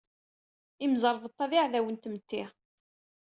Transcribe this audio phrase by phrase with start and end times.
[0.85, 2.43] Imẓeṛbeṭṭa d iɛdawen n tmetti.